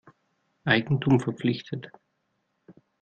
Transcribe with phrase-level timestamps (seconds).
[0.65, 1.91] Eigentum verpflichtet.